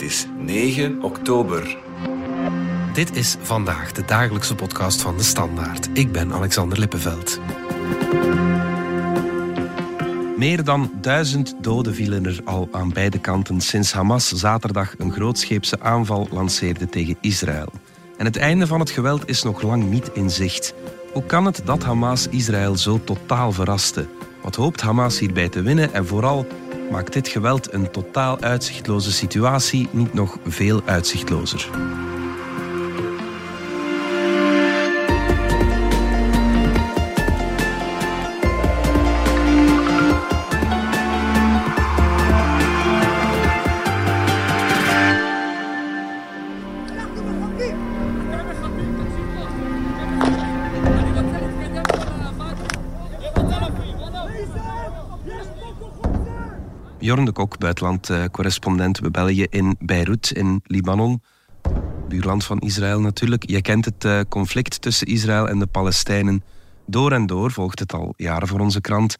[0.00, 1.76] Het is 9 oktober.
[2.92, 5.88] Dit is vandaag de dagelijkse podcast van de Standaard.
[5.92, 7.40] Ik ben Alexander Lippenveld.
[10.36, 15.80] Meer dan duizend doden vielen er al aan beide kanten sinds Hamas zaterdag een grootscheepse
[15.80, 17.72] aanval lanceerde tegen Israël.
[18.16, 20.74] En het einde van het geweld is nog lang niet in zicht.
[21.12, 24.08] Hoe kan het dat Hamas Israël zo totaal verraste?
[24.42, 26.46] Wat hoopt Hamas hierbij te winnen en vooral
[26.90, 31.68] maakt dit geweld een totaal uitzichtloze situatie niet nog veel uitzichtlozer?
[57.10, 61.22] Jorn de Kok, buitenland-correspondent bij België in Beirut in Libanon.
[62.08, 63.50] Buurland van Israël natuurlijk.
[63.50, 66.42] Je kent het eh, conflict tussen Israël en de Palestijnen
[66.86, 69.16] door en door, volgt het al jaren voor onze krant.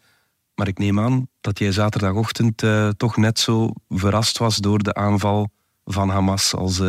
[0.55, 4.95] Maar ik neem aan dat jij zaterdagochtend uh, toch net zo verrast was door de
[4.95, 5.49] aanval
[5.85, 6.83] van Hamas als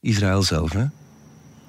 [0.00, 0.84] Israël zelf, hè?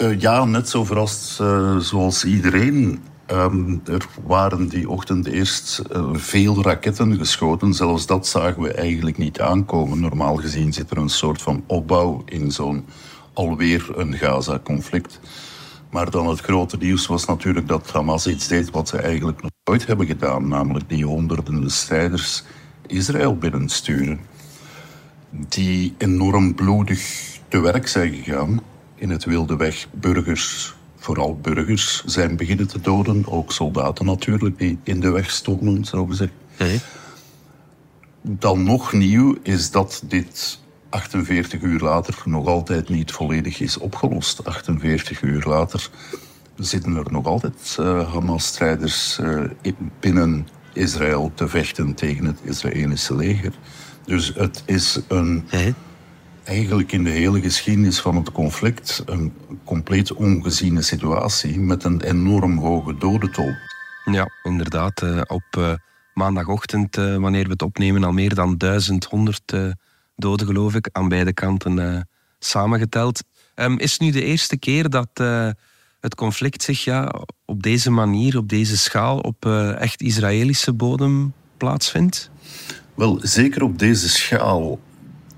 [0.08, 1.42] ja, net zo verrast
[1.80, 3.00] zoals iedereen.
[3.32, 7.74] Um, er waren die ochtend eerst uh, veel raketten geschoten.
[7.74, 10.00] Zelfs dat zagen we eigenlijk niet aankomen.
[10.00, 12.86] Normaal gezien zit er een soort van opbouw in zo'n
[13.34, 15.20] alweer een Gaza-conflict.
[15.90, 19.52] Maar dan het grote nieuws was natuurlijk dat Hamas iets deed wat ze eigenlijk nog
[19.64, 20.48] nooit hebben gedaan.
[20.48, 22.44] Namelijk die honderden strijders
[22.88, 24.20] Israël binnensturen.
[25.30, 28.62] Die enorm bloedig te werk zijn gegaan
[28.96, 33.28] in het wilde weg burgers vooral burgers zijn beginnen te doden.
[33.28, 36.32] Ook soldaten natuurlijk, die in de weg stonden, zo gezegd.
[36.54, 36.80] Okay.
[38.22, 44.46] Dan nog nieuw is dat dit 48 uur later nog altijd niet volledig is opgelost.
[44.46, 45.90] 48 uur later
[46.56, 49.44] zitten er nog altijd uh, Hamas-strijders uh,
[50.00, 53.54] binnen Israël te vechten tegen het Israëlische leger.
[54.06, 55.44] Dus het is een
[56.44, 62.58] eigenlijk in de hele geschiedenis van het conflict een compleet ongeziene situatie met een enorm
[62.58, 63.54] hoge dodentol.
[64.06, 65.02] Ja, inderdaad.
[65.02, 65.74] Uh, op uh,
[66.14, 69.54] maandagochtend, uh, wanneer we het opnemen, al meer dan 1100
[70.16, 72.08] doden, geloof ik, aan beide kanten
[72.40, 73.24] samengeteld.
[73.56, 75.10] Um, is het nu de eerste keer dat
[76.00, 77.14] het conflict zich ja,
[77.46, 79.46] op deze manier, op deze schaal, op
[79.78, 82.30] echt Israëlische bodem plaatsvindt?
[82.96, 84.80] Wel, zeker op deze schaal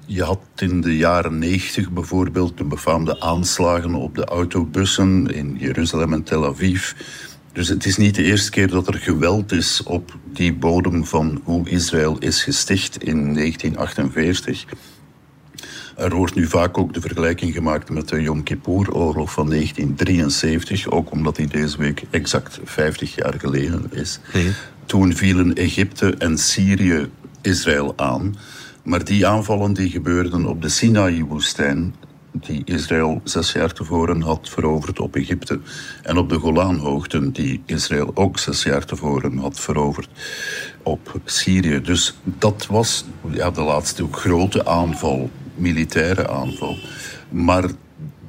[0.05, 6.13] je had in de jaren 90 bijvoorbeeld de befaamde aanslagen op de autobussen in Jeruzalem
[6.13, 6.91] en Tel Aviv.
[7.51, 11.41] Dus het is niet de eerste keer dat er geweld is op die bodem van
[11.43, 14.65] hoe Israël is gesticht in 1948.
[15.95, 21.11] Er wordt nu vaak ook de vergelijking gemaakt met de Yom Kippur-oorlog van 1973, ook
[21.11, 24.19] omdat die deze week exact 50 jaar geleden is.
[24.85, 27.09] Toen vielen Egypte en Syrië
[27.41, 28.35] Israël aan.
[28.83, 31.95] Maar die aanvallen die gebeurden op de Sinaï-woestijn,
[32.31, 35.59] die Israël zes jaar tevoren had veroverd op Egypte,
[36.03, 40.09] en op de Golanhoogten, die Israël ook zes jaar tevoren had veroverd
[40.83, 41.81] op Syrië.
[41.81, 46.77] Dus dat was ja, de laatste grote aanval, militaire aanval.
[47.29, 47.69] Maar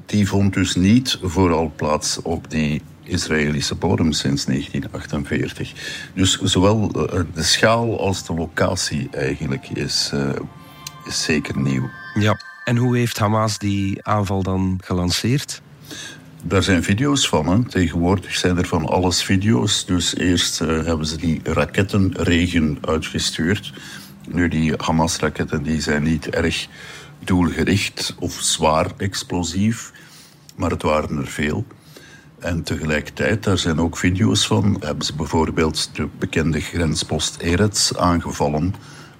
[0.06, 5.72] die vond dus niet vooral plaats op die Israëlische bodem sinds 1948.
[6.14, 10.30] Dus zowel eh, de schaal als de locatie eigenlijk is, uh,
[11.04, 11.90] is zeker nieuw.
[12.14, 15.62] Ja, en hoe heeft Hamas die aanval dan gelanceerd?
[16.42, 17.46] Daar zijn video's van.
[17.46, 17.64] Hè.
[17.64, 19.86] Tegenwoordig zijn er van alles video's.
[19.86, 23.72] Dus eerst uh, hebben ze die rakettenregen uitgestuurd.
[24.28, 26.68] Nu, die Hamas-raketten die zijn niet erg
[27.18, 29.92] doelgericht of zwaar explosief.
[30.56, 31.66] Maar het waren er veel.
[32.44, 38.74] En tegelijkertijd, daar zijn ook video's van, hebben ze bijvoorbeeld de bekende grenspost Eretz aangevallen.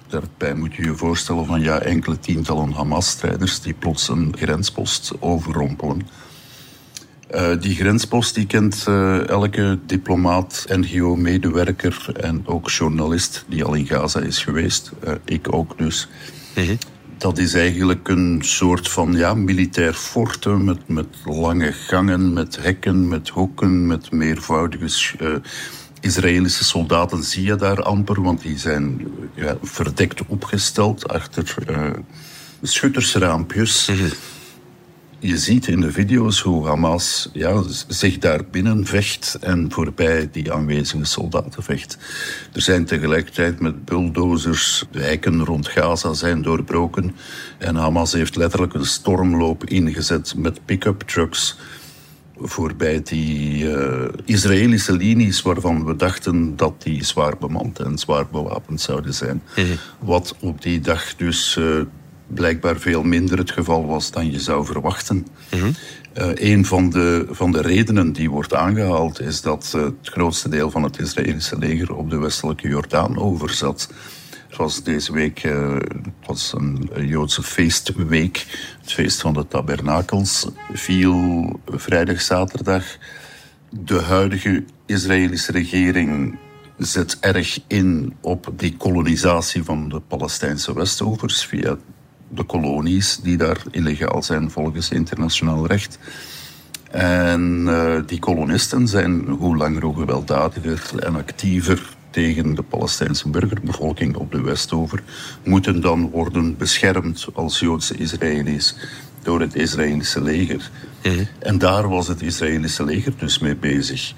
[0.07, 6.07] Daarbij moet je je voorstellen van ja, enkele tientallen Hamas-strijders die plots een grenspost overrompelen.
[7.35, 13.87] Uh, die grenspost die kent uh, elke diplomaat, NGO-medewerker en ook journalist die al in
[13.87, 14.91] Gaza is geweest.
[15.03, 16.07] Uh, ik ook dus.
[16.55, 16.77] Mm
[17.17, 23.07] dat is eigenlijk een soort van ja, militair forte met, met lange gangen, met hekken,
[23.07, 25.35] met hoeken, met meervoudige uh,
[25.99, 31.89] Israëlische soldaten zie je daar amper, want die zijn ja, verdekt opgesteld achter uh,
[32.61, 33.91] schuttersraampjes.
[35.25, 40.51] Je ziet in de video's hoe Hamas ja, zich daar binnen vecht en voorbij die
[40.51, 41.97] aanwezige soldaten vecht.
[42.53, 47.15] Er zijn tegelijkertijd met bulldozers wijken rond Gaza zijn doorbroken.
[47.57, 51.57] En Hamas heeft letterlijk een stormloop ingezet met pick-up trucks
[52.37, 58.81] voorbij die uh, Israëlische linies waarvan we dachten dat die zwaar bemand en zwaar bewapend
[58.81, 59.41] zouden zijn.
[59.55, 59.65] Mhm.
[59.99, 61.81] Wat op die dag dus uh,
[62.27, 65.27] blijkbaar veel minder het geval was dan je zou verwachten.
[65.55, 65.73] Mm
[66.33, 70.83] een van de, van de redenen die wordt aangehaald is dat het grootste deel van
[70.83, 73.89] het Israëlische leger op de westelijke Jordaan overzat.
[74.47, 75.75] Het was deze week uh,
[76.25, 78.45] was een Joodse feestweek,
[78.81, 82.83] het feest van de tabernakels, viel vrijdag, zaterdag.
[83.69, 86.37] De huidige Israëlische regering
[86.77, 91.77] zet erg in op die kolonisatie van de Palestijnse Westovers via
[92.35, 95.99] de kolonies die daar illegaal zijn volgens internationaal recht.
[96.91, 104.15] En uh, die kolonisten zijn hoe langer hoe gewelddadiger en actiever tegen de Palestijnse burgerbevolking
[104.15, 105.03] op de Westover,
[105.43, 108.75] moeten dan worden beschermd als Joodse Israëli's
[109.23, 110.71] door het Israëlische leger.
[111.03, 111.23] Mhm.
[111.39, 114.13] En daar was het Israëlische leger dus mee bezig.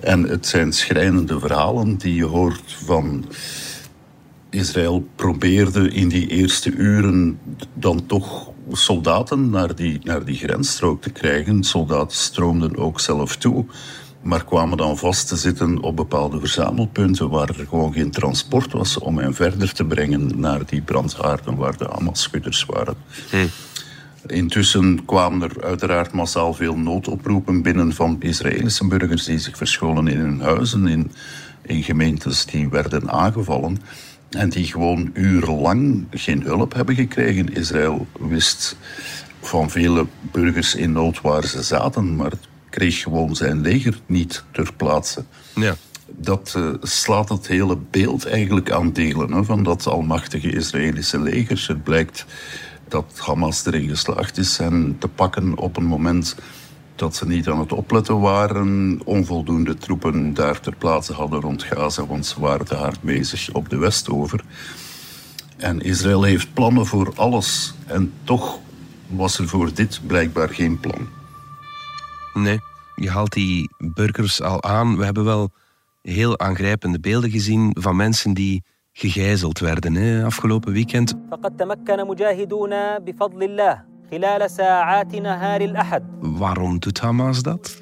[0.00, 3.24] En het zijn schrijnende verhalen die je hoort van
[4.50, 7.38] Israël probeerde in die eerste uren
[7.74, 11.64] dan toch soldaten naar die, naar die grensstrook te krijgen.
[11.64, 13.64] Soldaten stroomden ook zelf toe,
[14.22, 18.98] maar kwamen dan vast te zitten op bepaalde verzamelpunten waar er gewoon geen transport was
[18.98, 22.94] om hen verder te brengen naar die brandhaarden waar de Hamas-schutters waren.
[23.30, 23.46] Hm.
[24.26, 30.18] Intussen kwamen er uiteraard massaal veel noodoproepen binnen van Israëlische burgers die zich verscholen in
[30.18, 31.12] hun huizen, in,
[31.62, 33.78] in gemeentes die werden aangevallen.
[34.30, 37.54] En die gewoon urenlang geen hulp hebben gekregen.
[37.54, 38.76] Israël wist
[39.40, 42.32] van vele burgers in nood waar ze zaten, maar
[42.70, 45.24] kreeg gewoon zijn leger niet ter plaatse.
[45.54, 45.76] Ja.
[46.06, 51.64] Dat uh, slaat het hele beeld eigenlijk aan delen hè, van dat almachtige Israëlische leger.
[51.68, 52.26] Het blijkt
[52.88, 56.36] dat Hamas erin geslaagd is en te pakken op een moment
[56.98, 62.06] dat ze niet aan het opletten waren, onvoldoende troepen daar ter plaatse hadden rond Gaza,
[62.06, 64.44] want ze waren te hard bezig op de Westover.
[65.56, 68.58] En Israël heeft plannen voor alles en toch
[69.06, 71.08] was er voor dit blijkbaar geen plan.
[72.34, 72.58] Nee,
[72.94, 74.96] je haalt die burgers al aan.
[74.96, 75.50] We hebben wel
[76.02, 81.14] heel aangrijpende beelden gezien van mensen die gegijzeld werden hè, afgelopen weekend.
[86.20, 87.78] Waarom doet Hamas dat?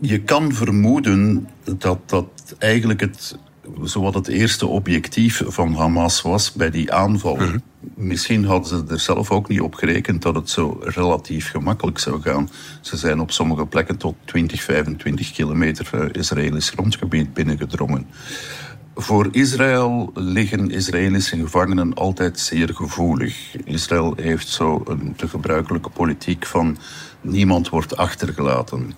[0.00, 1.48] Je kan vermoeden
[1.78, 2.26] dat dat
[2.58, 3.38] eigenlijk het,
[3.82, 7.36] zowat het eerste objectief van Hamas was bij die aanval.
[7.36, 7.58] Mhm.
[7.94, 12.20] Misschien hadden ze er zelf ook niet op gerekend dat het zo relatief gemakkelijk zou
[12.20, 12.50] gaan.
[12.80, 18.06] Ze zijn op sommige plekken tot 20, 25 kilometer eh, Israëlisch grondgebied binnengedrongen.
[18.94, 23.56] Voor Israël liggen Israëlische gevangenen altijd zeer gevoelig.
[23.64, 26.76] Israël heeft zo een, de gebruikelijke politiek van
[27.20, 28.94] niemand wordt achtergelaten.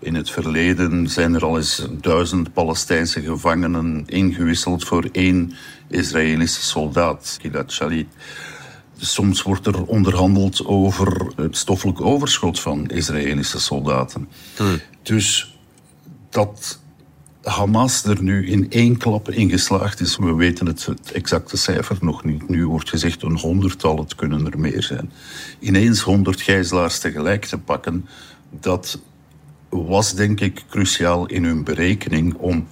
[0.00, 5.52] In het verleden zijn er al eens duizend Palestijnse gevangenen ingewisseld voor één
[5.88, 8.06] Israëlische soldaat, Gilad Shalit.
[8.96, 14.28] Soms wordt er onderhandeld over het stoffelijk overschot van Israëlische soldaten.
[14.56, 14.80] Hmm.
[15.02, 15.58] Dus
[16.30, 16.80] dat
[17.48, 20.16] Hamas er nu in één klap in geslaagd is.
[20.16, 22.48] We weten het, exacte cijfer nog niet.
[22.48, 25.10] Nu wordt gezegd een honderdtal, het kunnen er meer zijn.
[25.58, 28.06] Ineens honderd gijzelaars tegelijk te pakken,
[28.60, 29.00] dat
[29.68, 32.68] was denk ik cruciaal in hun berekening om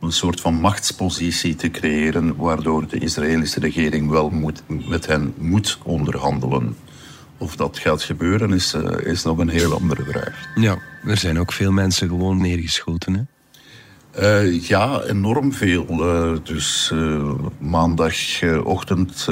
[0.00, 5.78] een soort van machtspositie te creëren waardoor de Israëlische regering wel moet, met hen moet
[5.82, 6.76] onderhandelen.
[7.38, 10.48] Of dat gaat gebeuren is, uh, is nog een heel andere vraag.
[10.54, 13.28] Ja, er zijn ook veel mensen gewoon neergeschoten.
[14.20, 15.86] Uh, ja, enorm veel.
[15.90, 19.24] Uh, dus uh, maandagochtend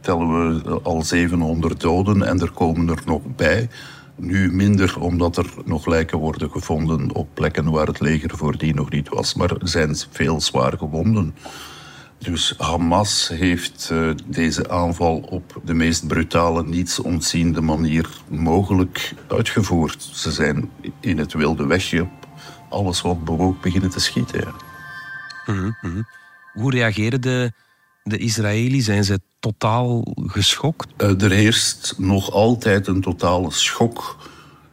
[0.00, 3.68] tellen we al 700 doden en er komen er nog bij.
[4.16, 8.90] Nu minder omdat er nog lijken worden gevonden op plekken waar het leger voordien nog
[8.90, 9.34] niet was.
[9.34, 11.34] Maar er zijn veel zwaar gewonden.
[12.18, 13.92] Dus Hamas heeft
[14.26, 20.08] deze aanval op de meest brutale, niets ontziende manier mogelijk uitgevoerd.
[20.12, 22.06] Ze zijn in het wilde wegje
[22.68, 24.40] alles wat bewoog beginnen te schieten.
[24.40, 24.54] Ja.
[25.52, 26.02] Mhm, mhm.
[26.52, 27.52] Hoe reageren de,
[28.04, 28.84] de Israëli's?
[28.84, 30.88] Zijn ze totaal geschokt?
[31.02, 34.16] Uh, er heerst nog altijd een totale schok.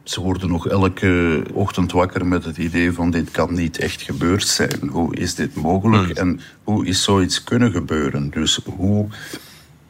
[0.02, 4.46] Ze worden nog elke ochtend wakker met het idee van dit kan niet echt gebeurd
[4.46, 4.88] zijn.
[4.88, 6.18] Hoe is dit mogelijk mhm.
[6.18, 8.30] en hoe is zoiets kunnen gebeuren?
[8.30, 9.08] Dus hoe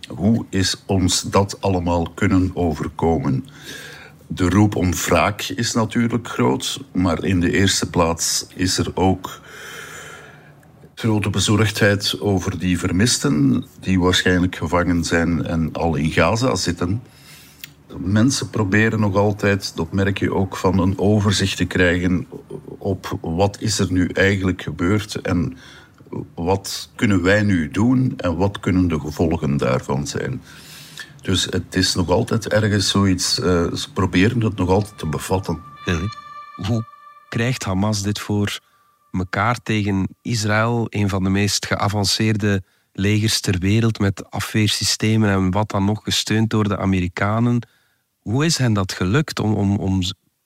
[0.07, 3.47] Hoe is ons dat allemaal kunnen overkomen?
[4.27, 9.41] De roep om wraak is natuurlijk groot, maar in de eerste plaats is er ook
[10.95, 17.03] grote bezorgdheid over die vermisten, die waarschijnlijk gevangen zijn en al in Gaza zitten.
[17.99, 22.27] Mensen proberen nog altijd, dat merk je ook, van een overzicht te krijgen
[22.79, 25.57] op wat is er nu eigenlijk gebeurd en
[26.35, 30.43] wat kunnen wij nu doen en wat kunnen de gevolgen daarvan zijn.
[31.27, 35.61] Dus het is nog altijd ergens zoiets, uh, ze proberen het nog altijd te bevatten.
[36.67, 36.85] Hoe
[37.29, 38.61] krijgt Hamas dit voor
[39.11, 45.71] elkaar tegen Israël, een van de meest geavanceerde legers ter wereld met afweersystemen en wat
[45.71, 47.69] dan nog gesteund door de Amerikanen?
[48.19, 50.01] Hoe is hen dat gelukt om, om, om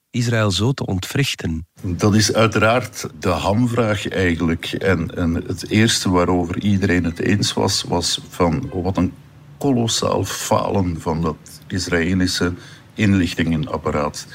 [0.09, 1.67] Israël zo te ontwrichten?
[1.81, 4.65] Dat is uiteraard de hamvraag eigenlijk.
[4.65, 9.13] En, en het eerste waarover iedereen het eens was, was van wat een
[9.61, 11.35] kolossaal falen van dat
[11.67, 12.53] Israëlische
[12.93, 14.27] inlichtingenapparaat.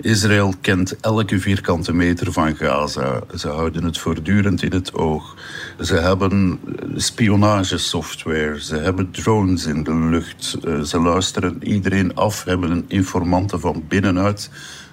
[0.00, 3.20] Israël kent elke vierkante meter van Gaza.
[3.36, 5.36] Ze houden het voortdurend in het oog.
[5.80, 6.60] Ze hebben
[6.96, 8.62] spionagesoftware.
[8.62, 10.56] Ze hebben drones in de lucht.
[10.64, 14.50] Eh, ze luisteren iedereen af, hebben informanten van binnenuit.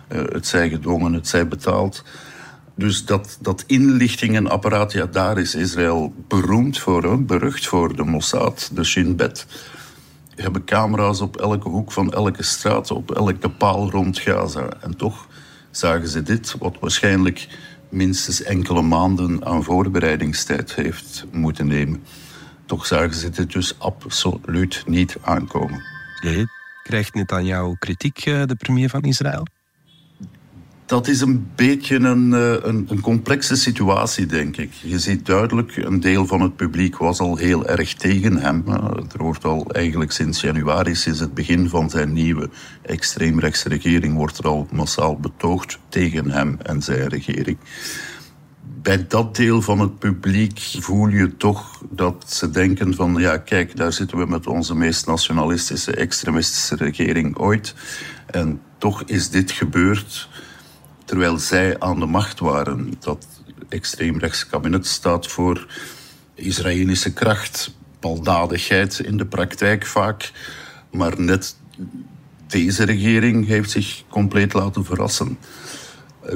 [0.08, 2.04] Eh, het zij gedwongen, het zij betaald.
[2.82, 7.96] Dus dat, dat inlichtingenapparaat, ja, daar is Israël beroemd voor, berucht voor.
[7.96, 9.46] De Mossad, de Shin Bet
[10.36, 14.70] hebben camera's op elke hoek van elke straat, op elke paal rond Gaza.
[14.82, 15.28] En toch
[15.72, 17.48] zagen ze dit, wat waarschijnlijk
[17.90, 22.04] minstens enkele maanden aan voorbereidingstijd heeft moeten nemen.
[22.66, 25.84] Toch zagen ze dit dus absoluut niet aankomen.
[26.84, 29.46] Krijgt Netanyahu kritiek, eh, de premier van Israël?
[30.92, 34.74] Dat is een beetje een, eh, een, een, complexe situatie, denk ik.
[34.74, 38.64] Je ziet duidelijk, een deel van het publiek was al heel erg tegen hem.
[39.12, 42.50] Er wordt al eigenlijk sinds januari, sinds het begin van zijn nieuwe
[42.82, 47.58] extreemrechtse regering, wordt er al massaal betoogd tegen hem en zijn regering.
[48.82, 53.76] Bij dat deel van het publiek voel je toch dat ze denken van ja, kijk,
[53.76, 57.76] daar zitten we met onze meest nationalistische, extremistische regering ooit.
[58.26, 60.30] En toch is dit gebeurd
[61.12, 62.94] terwijl zij aan de macht waren.
[63.00, 63.26] Dat
[63.70, 65.68] extreemrechtse kabinet staat voor
[66.34, 70.32] Israëlische kracht, baldadigheid in de praktijk vaak.
[70.92, 71.56] Maar net
[72.48, 75.38] deze regering heeft zich compleet laten verrassen.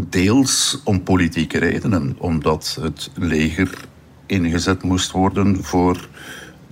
[0.10, 3.70] Deels om politieke redenen, omdat het leger
[4.26, 6.08] ingezet moest worden voor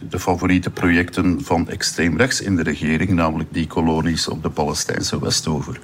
[0.10, 5.20] de favoriete projecten van extreem rechts in de regering, namelijk die kolonies op de Palestijnse
[5.20, 5.80] Westover.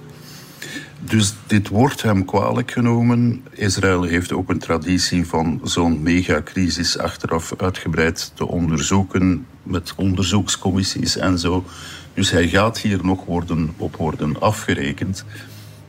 [1.00, 3.44] Dus dit wordt hem kwalijk genomen.
[3.52, 11.40] Israël heeft ook een traditie van zo'n megacrisis achteraf uitgebreid te onderzoeken met onderzoekscommissies en
[11.40, 11.66] zo.
[12.14, 15.26] Dus hij gaat hier nog worden, op worden afgerekend.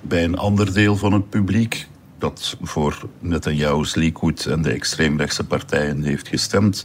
[0.01, 1.87] Bij een ander deel van het publiek,
[2.19, 6.85] dat voor Netanyahu's Likud en de extreemrechtse partijen heeft gestemd,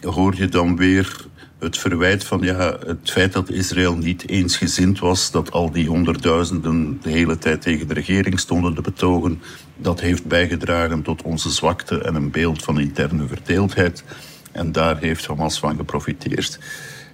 [0.00, 1.26] hoor je dan weer
[1.60, 6.98] het verwijt van ja, het feit dat Israël niet eensgezind was, dat al die honderdduizenden
[7.02, 9.42] de hele tijd tegen de regering stonden te betogen,
[9.76, 14.04] dat heeft bijgedragen tot onze zwakte en een beeld van interne verdeeldheid.
[14.52, 16.58] En daar heeft Hamas van geprofiteerd.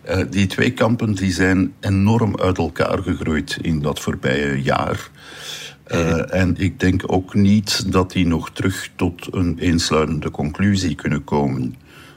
[0.08, 5.10] Uh, die twee kampen die zijn enorm uit elkaar gegroeid in dat voorbije jaar.
[5.88, 11.24] Uh, en ik denk ook niet dat die nog terug tot een eensluidende conclusie kunnen
[11.24, 11.74] komen.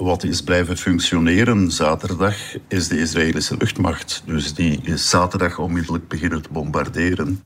[0.00, 2.36] wat is blijven functioneren zaterdag
[2.68, 4.22] is de Israëlische luchtmacht.
[4.26, 7.44] Dus die is zaterdag onmiddellijk beginnen te bombarderen.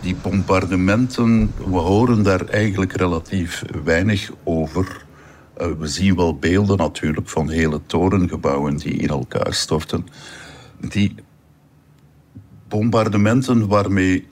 [0.00, 5.04] Die bombardementen, we horen daar eigenlijk relatief weinig over.
[5.56, 10.06] Eh, we zien wel beelden natuurlijk van hele torengebouwen die in elkaar storten.
[10.88, 11.14] Die
[12.68, 14.26] bombardementen waarmee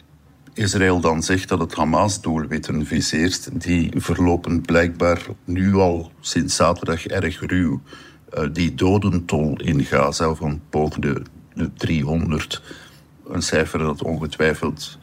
[0.57, 7.41] Israël dan zegt dat het Hamas-doelwitten viseert, die verlopen blijkbaar nu al sinds zaterdag erg
[7.41, 7.81] ruw.
[8.35, 11.23] Uh, die dodentol in Gaza van boven de,
[11.55, 12.63] de 300,
[13.29, 14.99] een cijfer dat ongetwijfeld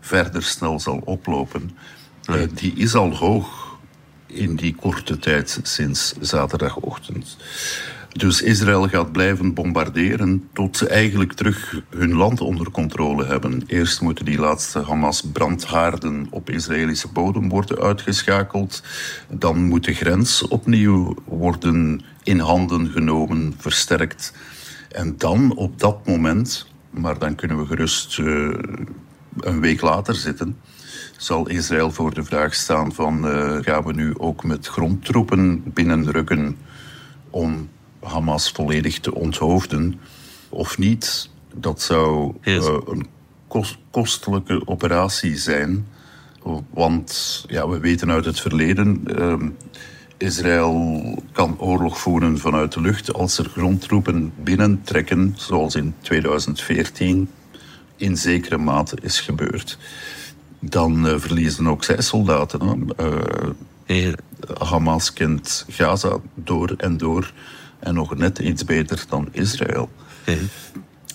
[0.00, 1.70] verder snel zal oplopen,
[2.30, 3.78] uh, die is al hoog
[4.26, 7.36] in die korte tijd sinds zaterdagochtend.
[8.16, 13.62] Dus Israël gaat blijven bombarderen tot ze eigenlijk terug hun land onder controle hebben.
[13.66, 18.82] Eerst moeten die laatste Hamas-brandhaarden op Israëlische bodem worden uitgeschakeld.
[19.28, 24.32] Dan moet de grens opnieuw worden in handen genomen, versterkt.
[24.90, 28.54] En dan op dat moment, maar dan kunnen we gerust uh,
[29.40, 30.56] een week later zitten,
[31.16, 36.56] zal Israël voor de vraag staan van uh, gaan we nu ook met grondtroepen binnenrukken
[37.30, 37.68] om
[38.06, 40.00] Hamas volledig te onthoofden
[40.48, 41.30] of niet.
[41.54, 42.54] Dat zou uh,
[42.86, 43.06] een
[43.48, 45.86] kost kostelijke operatie zijn.
[46.70, 49.34] Want ja, we weten uit het verleden, uh,
[50.16, 57.30] Israël kan oorlog voeren vanuit de lucht als er grondtroepen binnentrekken, zoals in 2014
[57.96, 59.78] in zekere mate is gebeurd.
[60.60, 62.86] Dan uh, verliezen ook zij soldaten.
[63.86, 64.12] Uh,
[64.58, 67.32] Hamas kent Gaza door en door
[67.86, 69.90] en nog net iets beter dan Israël.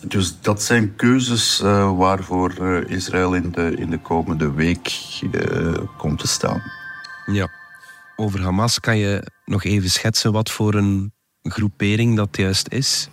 [0.07, 5.73] Dus dat zijn keuzes uh, waarvoor uh, Israël in de, in de komende week uh,
[5.97, 6.61] komt te staan.
[7.25, 7.49] Ja.
[8.15, 13.09] Over Hamas kan je nog even schetsen wat voor een groepering dat juist is?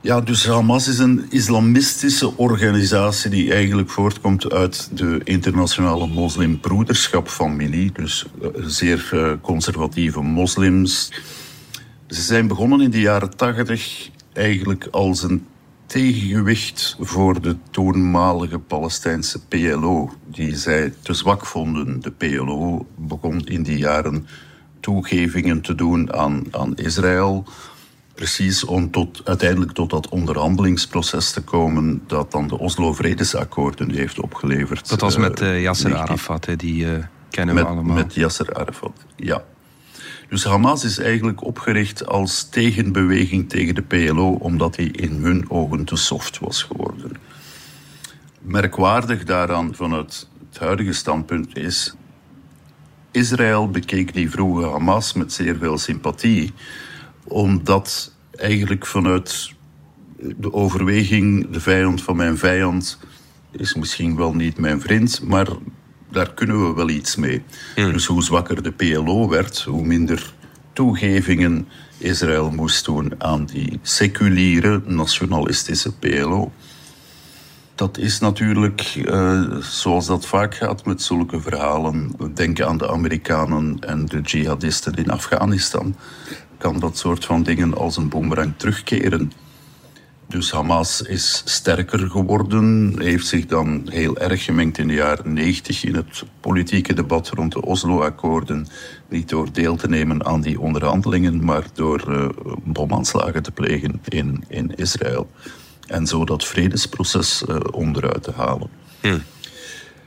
[0.00, 7.92] Ja, dus Hamas is een islamistische organisatie die eigenlijk voortkomt uit de internationale moslimbroederschapfamilie.
[7.92, 11.10] Dus zeer conservatieve moslims
[12.10, 15.46] ze zijn begonnen in de jaren tachtig eigenlijk als een
[15.86, 22.00] tegengewicht voor de toenmalige Palestijnse PLO, die zij te zwak vonden.
[22.00, 24.26] De PLO begon in die jaren
[24.80, 27.44] toegevingen te doen aan, aan Israël.
[28.14, 34.88] Precies om tot, uiteindelijk tot dat onderhandelingsproces te komen dat dan de Oslo-vredesakkoorden heeft opgeleverd.
[34.88, 36.90] Dat was met uh, Yasser Arafat, die uh,
[37.30, 37.96] kennen met, we allemaal.
[37.96, 39.44] Met Yasser Arafat, ja.
[40.30, 45.84] Dus Hamas is eigenlijk opgericht als tegenbeweging tegen de PLO, omdat hij in hun ogen
[45.84, 47.12] te soft was geworden.
[48.40, 51.94] Merkwaardig daaraan vanuit het huidige standpunt is.
[53.10, 56.52] Israël bekeek die vroege Hamas met zeer veel sympathie,
[57.24, 59.52] omdat eigenlijk vanuit
[60.16, 62.98] de overweging: de vijand van mijn vijand
[63.50, 65.48] is misschien wel niet mijn vriend, maar
[66.10, 67.42] daar kunnen we wel iets mee.
[67.74, 70.32] Dus hoe zwakker de PLO werd, hoe minder
[70.72, 71.68] toegevingen
[71.98, 76.52] Israël moest doen aan die seculiere nationalistische PLO.
[77.74, 83.76] Dat is natuurlijk, uh, zoals dat vaak gaat met zulke verhalen, denk aan de Amerikanen
[83.80, 85.96] en de jihadisten in Afghanistan,
[86.58, 89.32] kan dat soort van dingen als een boemerang terugkeren.
[90.30, 95.84] Dus Hamas is sterker geworden, heeft zich dan heel erg gemengd in de jaren 90
[95.84, 98.66] in het politieke debat rond de Oslo-akkoorden.
[99.08, 102.28] Niet door deel te nemen aan die onderhandelingen, maar door uh,
[102.64, 105.30] bomaanslagen te plegen in, in Israël.
[105.86, 108.68] En zo dat vredesproces uh, onderuit te halen.
[109.00, 109.22] Hmm.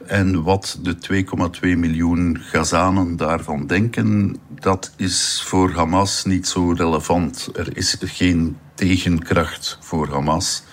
[0.05, 1.25] En wat de
[1.61, 7.49] 2,2 miljoen Gazanen daarvan denken, dat is voor Hamas niet zo relevant.
[7.55, 10.63] Er is geen tegenkracht voor Hamas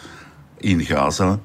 [0.58, 1.38] in Gaza.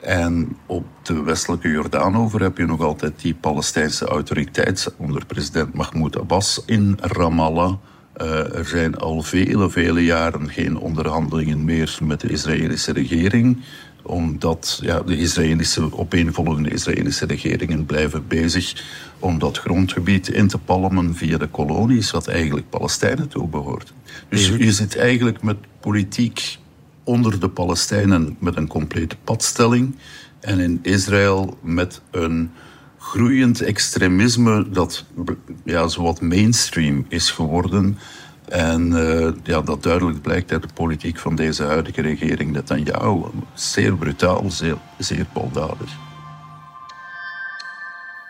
[0.00, 6.18] En op de westelijke Jordaanover heb je nog altijd die Palestijnse autoriteit onder president Mahmoud
[6.18, 7.74] Abbas in Ramallah.
[8.16, 13.62] Uh, er zijn al vele, vele jaren geen onderhandelingen meer met de Israëlische regering
[14.02, 18.84] omdat ja, de Israëlische, opeenvolgende Israëlische regeringen blijven bezig
[19.18, 23.92] om dat grondgebied in te palmen via de kolonies, wat eigenlijk Palestijnen toebehoort.
[24.28, 26.58] Dus je zit eigenlijk met politiek
[27.04, 29.96] onder de Palestijnen met een complete padstelling
[30.40, 32.50] en in Israël met een
[32.98, 35.04] groeiend extremisme dat
[35.64, 37.98] ja, zowat mainstream is geworden
[38.48, 43.22] en uh, ja, dat duidelijk blijkt uit de politiek van deze huidige regering Netanyahu.
[43.54, 45.96] Zeer brutaal, zeer, zeer baldadig.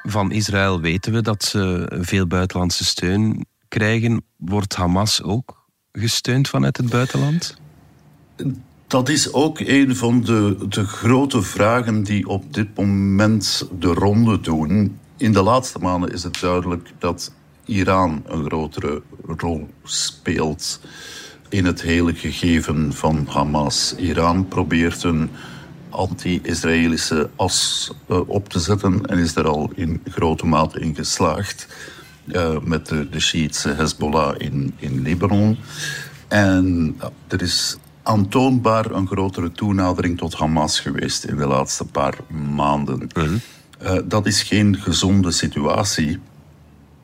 [0.03, 4.25] Van Israël weten we dat ze veel buitenlandse steun krijgen.
[4.37, 7.57] Wordt Hamas ook gesteund vanuit het buitenland?
[8.87, 14.41] Dat is ook een van de, de grote vragen die op dit moment de ronde
[14.41, 14.99] doen.
[15.17, 17.33] In de laatste maanden is het duidelijk dat
[17.69, 19.03] Iran een grotere
[19.37, 20.81] rol speelt
[21.49, 23.95] in het hele gegeven van Hamas.
[23.97, 25.31] Iran probeert een
[25.89, 31.67] anti-Israëlische as uh, op te zetten en is er al in grote mate in geslaagd.
[32.27, 35.57] Uh, met de, de Shiïtse Hezbollah in, in Libanon.
[36.29, 36.97] En
[37.29, 42.15] er is aantoonbaar een grotere toenadering tot Hamas geweest in de laatste paar
[42.55, 43.09] maanden.
[43.15, 43.41] Mm
[44.05, 46.19] dat is geen gezonde situatie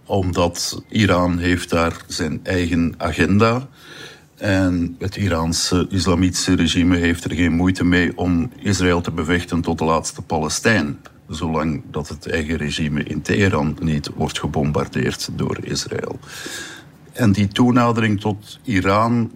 [0.07, 3.69] omdat Iran heeft daar zijn eigen agenda.
[4.37, 9.79] En het Iraanse islamitische regime heeft er geen moeite mee om Israël te bevechten tot
[9.79, 10.99] de laatste Palestijn.
[11.29, 16.19] Zolang dat het eigen regime in Teheran niet wordt gebombardeerd door Israël.
[17.12, 19.33] En die toenadering tot Iran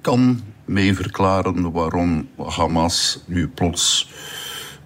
[0.00, 4.08] kan mee verklaren waarom Hamas nu plots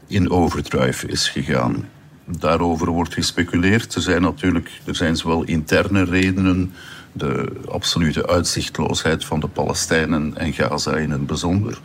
[0.06, 1.88] in overdrive is gegaan.
[2.38, 3.94] Daarover wordt gespeculeerd.
[3.94, 6.72] Er zijn natuurlijk er zijn zowel interne redenen,
[7.12, 11.80] de absolute uitzichtloosheid van de Palestijnen en Gaza in het bijzonder.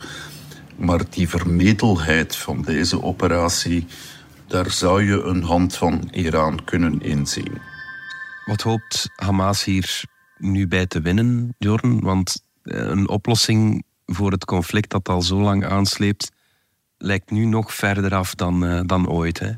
[0.76, 3.86] Maar die vermetelheid van deze operatie,
[4.46, 7.58] daar zou je een hand van Iran kunnen inzien.
[8.44, 10.02] Wat hoopt Hamas hier
[10.38, 12.00] nu bij te winnen, Jorn?
[12.00, 16.30] Want eh, een oplossing voor het conflict dat al zo lang aansleept,
[16.98, 19.56] lijkt nu nog verder af dan, uh, dan ooit.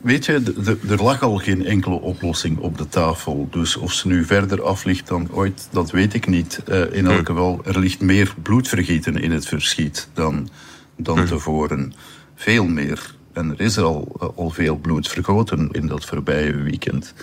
[0.00, 0.52] Weet je,
[0.88, 3.48] er lag al geen enkele oplossing op de tafel.
[3.50, 6.62] Dus of ze nu verder af ligt dan ooit, dat weet ik niet.
[6.68, 7.24] Uh, in elk hm.
[7.24, 10.48] geval, er ligt meer bloedvergieten in het verschiet dan,
[10.96, 11.26] dan hm.
[11.26, 11.92] tevoren.
[12.34, 13.14] Veel meer.
[13.32, 17.14] En er is al, al veel bloed vergoten in dat voorbije weekend.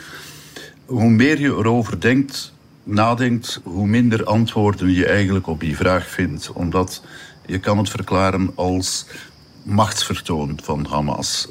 [0.86, 6.52] Hoe meer je erover denkt, nadenkt, hoe minder antwoorden je eigenlijk op die vraag vindt.
[6.52, 7.04] Omdat
[7.46, 9.06] je kan het verklaren als
[9.64, 11.48] machtsvertoon van Hamas.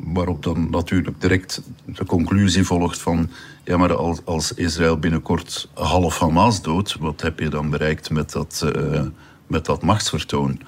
[0.00, 3.30] Waarop dan natuurlijk direct de conclusie volgt van...
[3.64, 6.96] ja, maar als, als Israël binnenkort half Hamas doodt...
[6.98, 9.02] wat heb je dan bereikt met dat, uh,
[9.46, 10.60] met dat machtsvertoon?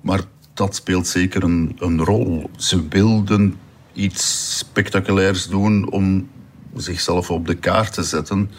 [0.00, 0.20] Maar
[0.54, 2.50] dat speelt zeker een, een rol.
[2.56, 3.56] Ze wilden
[3.92, 6.28] iets spectaculairs doen om
[6.74, 8.50] zichzelf op de kaart te zetten.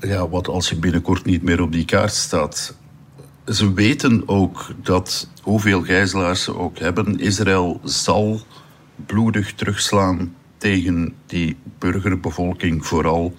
[0.00, 2.74] Ja, wat als je binnenkort niet meer op die kaart staat?
[3.46, 8.40] Ze weten ook dat hoeveel gijzelaars ze ook hebben, Israël zal
[9.06, 13.34] bloedig terugslaan tegen die burgerbevolking, vooral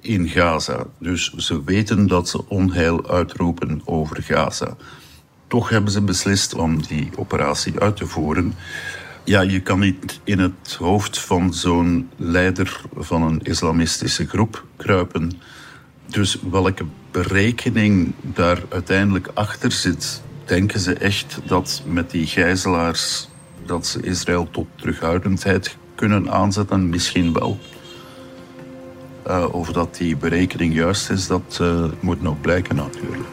[0.00, 0.86] in Gaza.
[0.98, 4.76] Dus ze weten dat ze onheil uitroepen over Gaza.
[5.46, 8.54] Toch hebben ze beslist om die operatie uit te voeren.
[9.24, 15.32] Ja, je kan niet in het hoofd van zo'n leider van een islamistische groep kruipen.
[16.12, 23.28] Dus welke berekening daar uiteindelijk achter zit, denken ze echt dat met die gijzelaars
[23.66, 26.88] dat ze Israël tot terughoudendheid kunnen aanzetten?
[26.88, 27.58] Misschien wel.
[29.26, 33.28] Uh, of dat die berekening juist is, dat uh, moet nog blijken natuurlijk.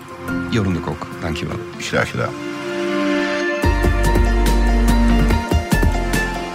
[0.50, 1.60] Jeroen de Kok, dankjewel.
[1.78, 2.49] Graag gedaan.